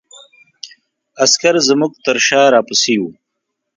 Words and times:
عسکر 1.23 1.55
زموږ 1.67 1.91
تر 2.05 2.17
شا 2.27 2.41
را 2.53 2.61
پسې 2.67 2.95
وو. 3.01 3.09